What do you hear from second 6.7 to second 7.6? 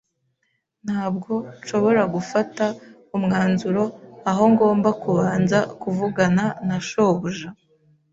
shobuja